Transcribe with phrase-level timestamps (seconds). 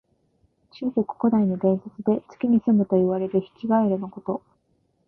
[0.71, 4.41] 中国古代の伝説で、月にすむといわれるヒキガエルのこと。